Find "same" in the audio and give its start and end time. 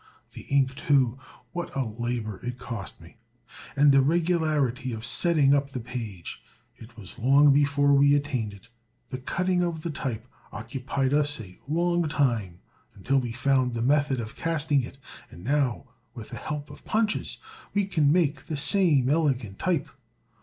18.57-19.07